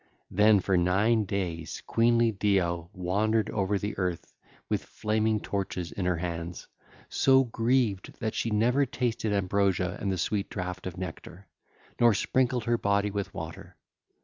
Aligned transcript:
Then 0.31 0.59
for 0.61 0.77
nine 0.77 1.25
days 1.25 1.83
queenly 1.85 2.31
Deo 2.31 2.89
wandered 2.91 3.51
over 3.51 3.77
the 3.77 3.95
earth 3.99 4.33
with 4.67 4.83
flaming 4.83 5.39
torches 5.39 5.91
in 5.91 6.05
her 6.05 6.17
hands, 6.17 6.65
so 7.07 7.43
grieved 7.43 8.19
that 8.19 8.33
she 8.33 8.49
never 8.49 8.87
tasted 8.87 9.31
ambrosia 9.31 9.97
and 10.01 10.11
the 10.11 10.17
sweet 10.17 10.49
draught 10.49 10.87
of 10.87 10.97
nectar, 10.97 11.45
nor 11.99 12.15
sprinkled 12.15 12.63
her 12.63 12.79
body 12.79 13.11
with 13.11 13.31
water. 13.31 13.75